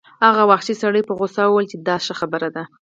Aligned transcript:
هغه 0.25 0.43
وحشي 0.51 0.75
سړي 0.83 1.01
په 1.05 1.13
غوسه 1.17 1.41
وویل 1.45 1.67
چې 1.71 1.77
دا 1.87 1.95
ښه 2.05 2.13
خبره 2.19 2.49
ده 2.55 2.63